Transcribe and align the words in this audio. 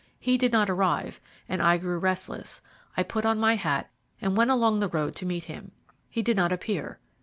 He 0.19 0.35
did 0.35 0.51
not 0.51 0.67
arrive, 0.67 1.21
and 1.47 1.61
I 1.61 1.77
grew 1.77 1.99
restless. 1.99 2.63
I 2.97 3.03
put 3.03 3.23
on 3.23 3.37
my 3.37 3.55
hat, 3.55 3.91
and 4.19 4.35
went 4.35 4.49
along 4.49 4.79
the 4.79 4.89
road 4.89 5.15
to 5.17 5.27
meet 5.27 5.43
him. 5.43 5.73
He 6.09 6.23
did 6.23 6.35
not 6.35 6.51
appear. 6.51 6.97